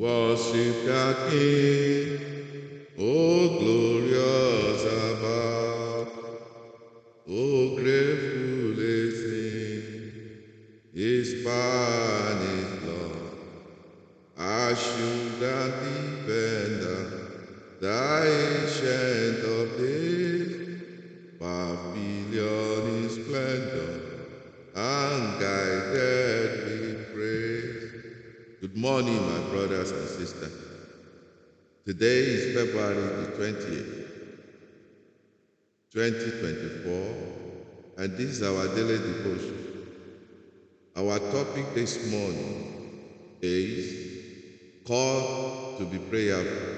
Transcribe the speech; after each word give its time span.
Worship 0.00 0.82
the 0.86 1.14
King, 1.26 2.22
O 2.96 3.50
glorious 3.58 4.84
above, 4.84 6.08
O 7.28 7.70
grateful 7.76 8.80
is 8.80 9.22
His 10.92 11.30
span 11.32 12.40
is 12.40 12.72
long. 12.82 13.30
Assured 14.36 15.09
Good 28.72 28.82
morning, 28.82 29.16
my 29.16 29.40
brothers 29.50 29.90
and 29.90 30.08
sisters. 30.08 30.52
Today 31.84 32.18
is 32.18 32.54
February 32.54 32.94
the 32.94 33.32
20th, 33.32 34.06
2024, 35.90 37.16
and 37.98 38.16
this 38.16 38.38
is 38.38 38.44
our 38.44 38.68
daily 38.76 38.98
devotion. 38.98 39.88
Our 40.96 41.18
topic 41.18 41.74
this 41.74 42.12
morning 42.12 43.00
is 43.42 43.92
call 44.86 45.76
to 45.78 45.84
be 45.86 45.98
prayerful. 45.98 46.76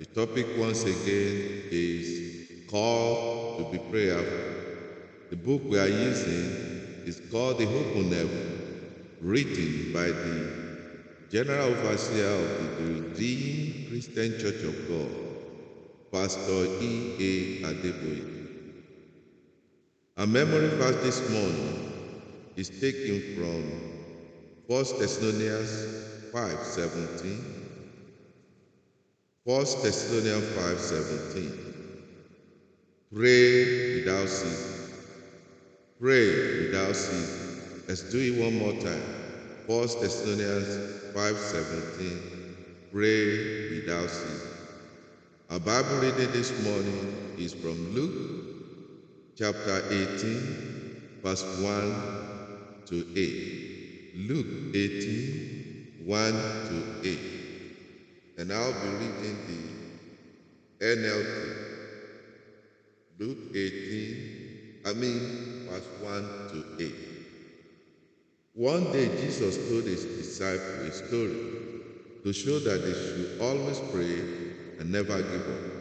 The 0.00 0.06
topic 0.06 0.58
once 0.58 0.82
again 0.82 1.62
is 1.70 2.50
call 2.68 3.58
to 3.58 3.64
be 3.70 3.78
prayerful. 3.90 4.54
The 5.30 5.36
book 5.36 5.62
we 5.66 5.78
are 5.78 5.86
using 5.86 6.50
is 7.04 7.22
called 7.30 7.58
The 7.58 7.68
Open 7.68 8.10
Heaven, 8.10 8.90
written 9.20 9.92
by 9.92 10.06
the 10.06 10.65
General 11.28 11.74
Overseer 11.74 12.24
of 12.24 12.78
the 12.78 12.84
Redeemed 13.02 13.88
Christian 13.88 14.38
Church 14.38 14.62
of 14.62 14.88
God, 14.88 15.10
Pastor 16.12 16.66
E. 16.80 17.62
A. 17.64 17.66
Adeboye. 17.66 18.46
Our 20.18 20.26
memory 20.28 20.68
verse 20.68 21.02
this 21.02 21.28
morning 21.28 21.90
is 22.54 22.70
taken 22.70 23.34
from 23.34 23.62
1 24.68 25.00
Thessalonians 25.00 26.30
5:17. 26.32 27.42
1 29.42 29.82
Thessalonians 29.82 30.44
5:17. 30.54 31.52
Pray 33.12 33.96
without 33.96 34.28
ceasing. 34.28 34.94
Pray 35.98 36.66
without 36.66 36.94
ceasing. 36.94 37.82
Let's 37.88 38.02
do 38.12 38.18
it 38.20 38.40
one 38.40 38.58
more 38.58 38.80
time. 38.80 39.25
1 39.66 40.00
Thessalonians 40.00 41.12
5:17. 41.12 42.20
Pray 42.92 43.80
without 43.80 44.08
ceasing. 44.08 44.50
Our 45.50 45.58
Bible 45.58 45.96
reading 46.02 46.30
this 46.30 46.52
morning 46.62 47.34
is 47.36 47.52
from 47.52 47.92
Luke 47.92 48.12
chapter 49.34 49.82
18, 49.90 51.18
verse 51.20 51.42
1 51.60 51.94
to 52.86 53.06
8. 53.16 54.28
Luke 54.28 54.46
18, 54.72 56.04
1 56.06 56.32
to 56.32 57.00
8. 57.02 57.18
And 58.38 58.52
I'll 58.52 58.72
be 58.72 58.88
reading 59.02 59.36
the 60.78 60.94
NLT. 60.94 61.56
Luke 63.18 63.38
18, 63.52 64.82
I 64.86 64.92
mean, 64.92 65.66
verse 65.68 65.88
1 66.00 66.22
to 66.52 66.84
8. 66.84 67.15
One 68.56 68.90
day 68.90 69.08
Jesus 69.20 69.68
told 69.68 69.84
his 69.84 70.04
disciples 70.06 70.88
a 70.88 71.06
story 71.06 71.36
to 72.24 72.32
show 72.32 72.58
that 72.58 72.80
they 72.80 72.92
should 72.92 73.38
always 73.38 73.78
pray 73.92 74.18
and 74.80 74.90
never 74.90 75.20
give 75.20 75.46
up. 75.46 75.72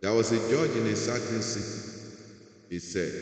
There 0.00 0.12
was 0.12 0.32
a 0.32 0.38
judge 0.50 0.76
in 0.76 0.88
a 0.88 0.96
certain 0.96 1.40
city. 1.40 2.18
He 2.68 2.80
said, 2.80 3.12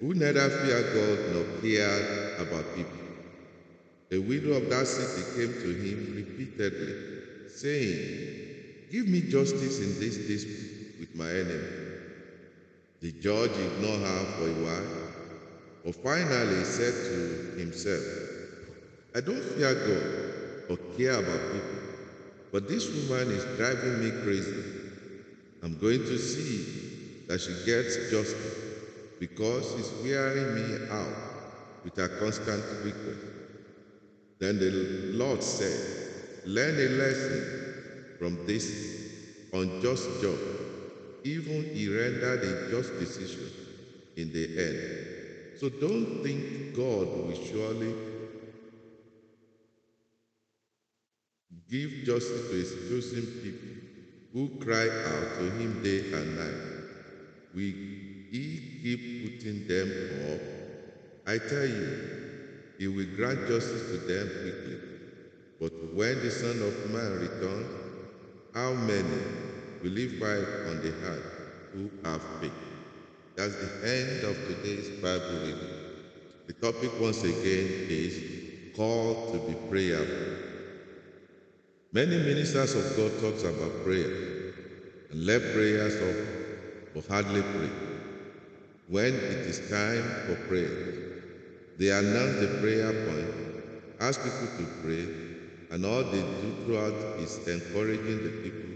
who 0.00 0.12
neither 0.14 0.50
feared 0.50 0.92
God 0.92 1.32
nor 1.32 1.60
cared 1.60 2.40
about 2.40 2.74
people. 2.74 2.98
The 4.08 4.18
widow 4.18 4.54
of 4.54 4.68
that 4.68 4.88
city 4.88 5.22
came 5.36 5.54
to 5.62 5.72
him 5.72 6.14
repeatedly, 6.16 7.48
saying, 7.48 8.42
Give 8.90 9.06
me 9.06 9.20
justice 9.20 9.78
in 9.78 10.00
this 10.00 10.16
dispute 10.16 10.98
with 10.98 11.14
my 11.14 11.30
enemy. 11.30 11.68
The 13.00 13.12
judge 13.12 13.52
ignored 13.52 14.00
her 14.00 14.24
for 14.36 14.48
a 14.48 14.64
while, 14.64 15.01
but 15.84 15.94
finally 15.96 16.58
he 16.58 16.64
said 16.64 16.92
to 16.92 17.60
himself, 17.60 18.02
I 19.14 19.20
don't 19.20 19.42
fear 19.42 19.74
God 19.74 20.70
or 20.70 20.96
care 20.96 21.18
about 21.18 21.52
people, 21.52 21.78
but 22.52 22.68
this 22.68 22.88
woman 22.88 23.30
is 23.30 23.44
driving 23.56 24.00
me 24.00 24.10
crazy. 24.22 24.62
I'm 25.62 25.78
going 25.78 26.00
to 26.00 26.18
see 26.18 27.24
that 27.28 27.40
she 27.40 27.52
gets 27.66 28.10
justice 28.10 28.56
because 29.18 29.70
she's 29.74 29.92
wearing 30.02 30.54
me 30.54 30.88
out 30.90 31.32
with 31.84 31.96
her 31.96 32.08
constant 32.18 32.62
request. 32.84 33.26
Then 34.38 34.58
the 34.58 35.12
Lord 35.14 35.42
said, 35.42 36.00
Learn 36.44 36.74
a 36.74 36.88
lesson 36.96 38.16
from 38.18 38.46
this 38.46 39.12
unjust 39.52 40.08
judge. 40.20 40.38
Even 41.24 41.64
he 41.72 41.88
rendered 41.88 42.42
a 42.42 42.70
just 42.70 42.98
decision 42.98 43.48
in 44.16 44.32
the 44.32 44.44
end. 44.58 45.21
So 45.58 45.68
don't 45.68 46.22
think 46.22 46.74
God 46.74 47.06
will 47.06 47.34
surely 47.34 47.94
give 51.70 52.04
justice 52.04 52.48
to 52.50 52.54
his 52.54 52.72
chosen 52.88 53.26
people 53.42 53.72
who 54.32 54.48
cry 54.58 54.88
out 54.88 55.38
to 55.38 55.50
him 55.58 55.82
day 55.82 56.12
and 56.12 56.36
night. 56.36 56.60
Will 57.54 57.74
he 58.32 58.78
keep 58.82 59.40
putting 59.40 59.66
them 59.68 59.88
off? 60.32 60.40
I 61.26 61.38
tell 61.38 61.66
you, 61.66 62.12
he 62.78 62.88
will 62.88 63.14
grant 63.16 63.46
justice 63.46 63.90
to 63.90 63.98
them 63.98 64.28
quickly. 64.42 64.78
But 65.60 65.94
when 65.94 66.18
the 66.20 66.30
Son 66.30 66.60
of 66.62 66.90
Man 66.90 67.12
returns, 67.20 67.68
how 68.54 68.72
many 68.72 69.22
will 69.82 69.96
he 69.96 70.08
find 70.08 70.46
on 70.68 70.82
the 70.82 70.92
heart 71.06 71.22
who 71.72 71.90
have 72.04 72.22
faith? 72.40 72.71
That's 73.34 73.54
the 73.56 73.88
end 73.88 74.24
of 74.24 74.36
today's 74.46 74.90
Bible 75.00 75.40
reading. 75.40 75.56
The 76.48 76.52
topic 76.52 76.90
once 77.00 77.22
again 77.22 77.86
is 77.88 78.76
called 78.76 79.32
to 79.32 79.38
be 79.48 79.54
prayerful. 79.70 80.36
Many 81.92 82.18
ministers 82.18 82.74
of 82.74 82.94
God 82.94 83.20
talks 83.22 83.42
about 83.44 83.84
prayer 83.84 84.52
and 85.10 85.24
left 85.24 85.44
prayers 85.54 85.96
off 85.96 86.94
but 86.94 87.06
hardly 87.06 87.40
pray. 87.40 87.70
When 88.88 89.14
it 89.14 89.46
is 89.48 89.70
time 89.70 90.02
for 90.26 90.36
prayer, 90.46 91.22
they 91.78 91.90
announce 91.90 92.38
the 92.38 92.58
prayer 92.60 92.92
point, 93.06 93.64
ask 93.98 94.22
people 94.22 94.66
to 94.66 94.72
pray, 94.82 95.08
and 95.70 95.86
all 95.86 96.04
they 96.04 96.20
do 96.20 96.64
throughout 96.66 97.18
is 97.18 97.48
encouraging 97.48 98.24
the 98.24 98.30
people 98.42 98.70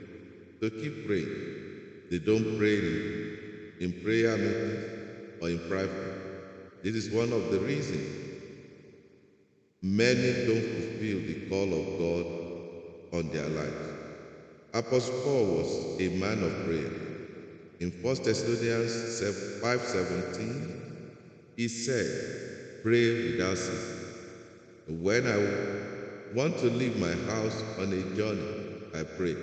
to 0.62 0.70
keep 0.70 1.06
praying. 1.06 2.08
They 2.10 2.20
don't 2.20 2.56
pray 2.56 3.36
in, 3.80 3.92
prayer 4.02 4.36
meetings 4.36 4.84
or 5.40 5.50
in 5.50 5.58
private. 5.68 6.82
This 6.82 6.94
is 6.94 7.10
one 7.10 7.32
of 7.32 7.50
the 7.50 7.58
reasons 7.60 8.26
many 9.82 10.46
don't 10.46 10.62
fulfill 10.62 11.20
the 11.26 11.46
call 11.48 11.72
of 11.72 11.86
God 11.98 12.26
on 13.18 13.30
their 13.32 13.48
lives. 13.48 13.94
Apostle 14.74 15.20
Paul 15.22 15.44
was 15.56 16.00
a 16.00 16.08
man 16.18 16.42
of 16.42 16.64
prayer. 16.64 16.90
In 17.80 17.90
1 18.02 18.24
Thessalonians 18.24 19.20
5:17, 19.62 20.82
he 21.56 21.68
said, 21.68 22.82
"Pray 22.82 23.32
without 23.32 23.56
ceasing." 23.58 25.02
When 25.02 25.26
I 25.26 25.38
want 26.34 26.58
to 26.58 26.66
leave 26.66 26.96
my 26.98 27.12
house 27.32 27.62
on 27.78 27.92
a 27.92 28.16
journey, 28.16 28.48
I 28.94 29.02
pray. 29.02 29.36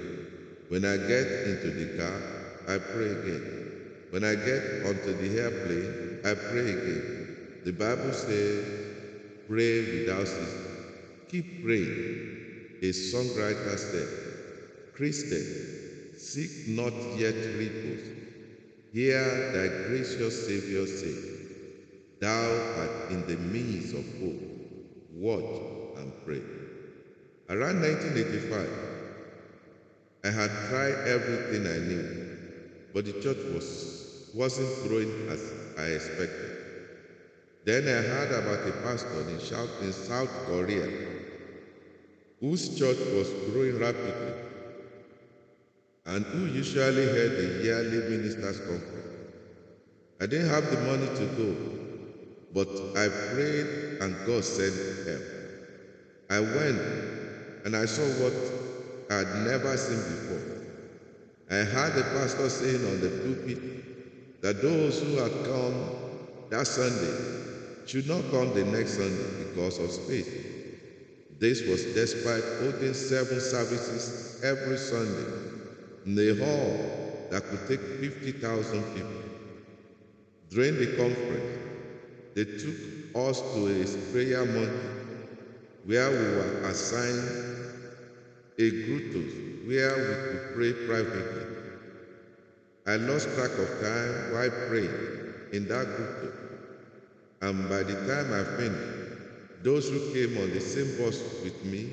When 0.69 0.85
I 0.85 0.97
get 0.97 1.27
into 1.47 1.71
the 1.71 1.97
car, 1.97 2.21
I 2.67 2.77
pray 2.77 3.09
again. 3.11 3.72
When 4.13 4.23
I 4.23 4.35
get 4.35 4.85
onto 4.85 5.11
the 5.17 5.39
airplane, 5.41 6.19
I 6.23 6.35
pray 6.35 6.69
again. 6.69 7.37
The 7.65 7.71
Bible 7.71 8.13
says, 8.13 8.63
"Pray 9.47 9.81
without 9.81 10.27
ceasing." 10.27 10.63
Keep 11.29 11.63
praying. 11.63 11.97
A 12.83 12.89
songwriter 12.93 13.75
said, 13.75 14.07
Christian, 14.93 16.13
seek 16.15 16.67
not 16.67 16.93
yet 17.17 17.33
repose. 17.57 18.05
Hear 18.93 19.51
thy 19.51 19.67
gracious 19.87 20.45
Savior 20.45 20.85
say, 20.85 21.15
Thou 22.19 22.51
art 22.77 23.09
in 23.09 23.25
the 23.25 23.37
midst 23.37 23.95
of 23.95 24.05
hope. 24.19 24.43
Watch 25.15 25.97
and 25.97 26.13
pray. 26.23 26.43
Around 27.49 27.81
1985, 27.81 28.69
I 30.23 30.29
had 30.29 30.51
tried 30.69 31.07
everything 31.07 31.65
I 31.65 31.79
knew, 31.79 32.37
but 32.93 33.05
the 33.05 33.13
church 33.13 33.41
was, 33.55 34.02
wasn't 34.33 34.87
growing 34.87 35.29
as 35.29 35.53
I 35.77 35.85
expected. 35.85 36.57
Then 37.65 37.83
I 37.83 38.01
heard 38.01 38.31
about 38.31 38.67
a 38.67 38.71
pastor 38.81 39.29
in 39.29 39.39
South, 39.39 39.69
in 39.81 39.93
South 39.93 40.29
Korea 40.47 40.87
whose 42.41 42.77
church 42.77 42.97
was 43.15 43.29
growing 43.51 43.79
rapidly 43.79 44.33
and 46.05 46.25
who 46.25 46.47
usually 46.47 47.05
held 47.05 47.31
the 47.31 47.61
yearly 47.63 48.09
ministers' 48.09 48.59
conference. 48.59 49.03
I 50.19 50.25
didn't 50.25 50.49
have 50.49 50.69
the 50.69 50.77
money 50.81 51.07
to 51.07 51.25
go, 51.37 51.55
but 52.53 52.67
I 52.97 53.07
prayed 53.33 54.01
and 54.01 54.15
God 54.25 54.43
sent 54.43 55.07
help. 55.07 55.23
I 56.29 56.39
went 56.41 56.81
and 57.65 57.75
I 57.75 57.85
saw 57.85 58.03
what 58.21 58.33
I 59.09 59.19
had 59.19 59.45
never 59.45 59.77
seen 59.77 59.97
before. 59.97 60.63
I 61.49 61.63
heard 61.63 61.93
the 61.93 62.03
pastor 62.03 62.49
saying 62.49 62.85
on 62.85 62.99
the 62.99 63.09
pulpit 63.09 63.92
that 64.43 64.61
those 64.61 65.01
who 65.01 65.15
had 65.15 65.31
come 65.45 65.89
that 66.49 66.67
Sunday 66.67 67.87
should 67.87 68.07
not 68.07 68.21
come 68.29 68.53
the 68.53 68.65
next 68.65 68.97
Sunday 68.97 69.45
because 69.45 69.79
of 69.79 69.89
space. 69.89 70.29
This 71.39 71.65
was 71.65 71.85
despite 71.95 72.43
holding 72.59 72.93
seven 72.93 73.39
services 73.39 74.41
every 74.43 74.77
Sunday 74.77 75.31
in 76.05 76.19
a 76.19 76.45
hall 76.45 77.27
that 77.31 77.43
could 77.43 77.67
take 77.69 77.79
50,000 77.79 78.83
people. 78.93 79.09
During 80.49 80.75
the 80.75 80.97
conference, 80.97 81.59
they 82.35 82.43
took 82.43 82.75
us 83.15 83.39
to 83.39 83.81
a 83.81 84.11
prayer 84.11 84.45
mountain 84.45 85.39
where 85.85 86.11
we 86.11 86.17
were 86.17 86.61
assigned 86.69 87.63
a 88.59 88.69
grotto 88.69 89.19
where 89.65 89.95
we 89.97 90.37
could 90.37 90.53
pray 90.53 90.73
privately. 90.85 91.62
I 92.85 92.97
lost 92.97 93.29
track 93.35 93.51
of 93.51 93.69
time 93.81 94.33
while 94.33 94.49
praying 94.67 94.91
in 95.53 95.67
that 95.69 95.85
group. 95.85 96.33
and 97.41 97.69
by 97.69 97.83
the 97.83 97.93
time 98.07 98.31
I 98.33 98.43
finished, 98.57 99.63
those 99.63 99.89
who 99.89 99.99
came 100.13 100.37
on 100.41 100.49
the 100.51 100.59
same 100.59 100.97
bus 100.97 101.21
with 101.43 101.63
me 101.65 101.87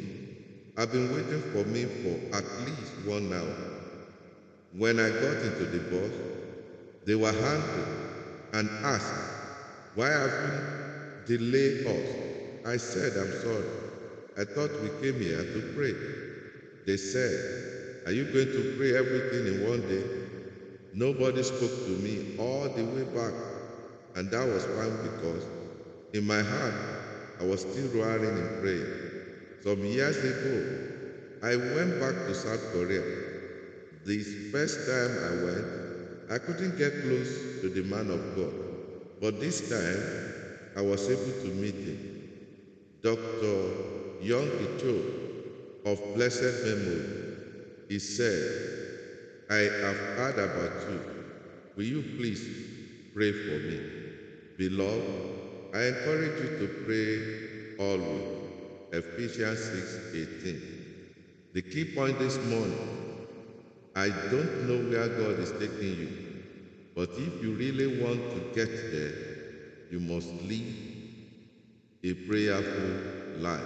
have 0.76 0.90
been 0.90 1.12
waiting 1.12 1.42
for 1.52 1.64
me 1.69 1.84
for 1.84 2.37
at 2.37 2.44
least 2.66 2.92
one 3.04 3.32
hour. 3.32 3.56
When 4.76 4.98
I 4.98 5.10
got 5.10 5.37
into 5.42 5.64
the 5.66 5.78
bus, 5.90 6.12
they 7.04 7.14
were 7.14 7.28
angry 7.28 7.84
and 8.54 8.69
asked, 8.84 9.14
Why 9.94 10.08
have 10.08 10.32
you 11.28 11.38
delayed 11.38 11.87
us? 11.87 12.66
I 12.66 12.76
said, 12.76 13.12
I'm 13.16 13.32
sorry. 13.42 13.66
I 14.38 14.44
thought 14.44 14.70
we 14.82 14.88
came 15.02 15.20
here 15.20 15.42
to 15.42 15.72
pray. 15.75 15.94
They 16.87 16.96
said, 16.96 18.06
Are 18.06 18.12
you 18.12 18.25
going 18.25 18.46
to 18.46 18.75
pray 18.76 18.96
everything 18.96 19.46
in 19.54 19.69
one 19.69 19.81
day? 19.88 20.19
Nobody 20.92 21.42
spoke 21.42 21.70
to 21.87 21.90
me 22.02 22.37
all 22.38 22.69
the 22.69 22.84
way 22.84 23.04
back, 23.14 23.34
and 24.16 24.31
that 24.31 24.46
was 24.46 24.64
fine 24.64 24.96
because 25.02 25.44
in 26.12 26.26
my 26.26 26.42
heart 26.42 26.75
I 27.40 27.44
was 27.44 27.60
still 27.60 27.88
roaring 28.00 28.37
in 28.37 28.60
prayer. 28.60 29.62
Some 29.62 29.84
years 29.84 30.16
ago, 30.19 30.88
I 31.42 31.56
went 31.56 32.00
back 32.00 32.14
to 32.26 32.34
South 32.34 32.72
Korea 32.72 33.31
this 34.04 34.50
first 34.50 34.88
time 34.88 35.12
I 35.25 35.44
went, 35.44 35.66
I 36.31 36.38
couldn't 36.38 36.78
get 36.78 37.02
close 37.02 37.60
to 37.60 37.69
the 37.69 37.82
man 37.82 38.10
of 38.10 38.34
God, 38.34 38.54
but 39.20 39.38
this 39.40 39.69
time 39.69 40.72
I 40.76 40.81
was 40.81 41.08
able 41.08 41.42
to 41.42 41.48
meet 41.54 41.75
him. 41.75 42.31
Dr. 43.02 44.22
Young 44.22 44.48
Cho 44.78 45.02
of 45.84 46.00
Blessed 46.14 46.64
Memory, 46.64 47.04
he 47.88 47.98
said, 47.98 48.80
I 49.50 49.56
have 49.82 49.97
heard 50.17 50.38
about 50.38 50.91
you. 50.91 51.00
Will 51.76 51.82
you 51.82 52.02
please 52.17 52.47
pray 53.12 53.32
for 53.32 53.58
me? 53.58 53.81
Beloved, 54.56 55.75
I 55.75 55.87
encourage 55.88 56.41
you 56.41 56.58
to 56.58 56.67
pray 56.87 57.85
always. 57.85 58.23
Ephesians 58.93 59.58
6 59.58 60.43
18. 60.44 60.62
The 61.55 61.62
key 61.62 61.94
point 61.97 62.19
this 62.20 62.38
morning 62.47 63.00
I 63.97 64.08
don't 64.08 64.69
know 64.69 64.88
where 64.88 65.08
God 65.08 65.41
is 65.41 65.50
taking 65.52 65.99
you, 65.99 66.43
but 66.94 67.11
if 67.11 67.43
you 67.43 67.55
really 67.55 68.00
want 68.00 68.20
to 68.31 68.55
get 68.55 68.70
there, 68.93 69.14
you 69.91 69.99
must 69.99 70.31
live 70.44 70.75
a 72.05 72.14
prayerful 72.29 73.41
life. 73.41 73.61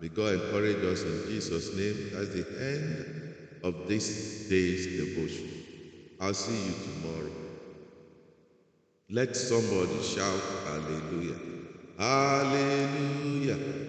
May 0.00 0.08
God 0.08 0.34
encourage 0.34 0.84
us 0.84 1.02
in 1.04 1.30
Jesus' 1.30 1.72
name. 1.76 2.10
That's 2.12 2.30
the 2.30 2.46
end 2.60 3.21
of 3.62 3.86
this 3.88 4.48
day's 4.48 4.86
devotion. 4.86 5.48
I'll 6.20 6.34
see 6.34 6.66
you 6.66 6.74
tomorrow. 6.84 7.30
Let 9.10 9.36
somebody 9.36 10.02
shout 10.02 10.40
hallelujah. 10.64 11.36
Hallelujah. 11.98 13.81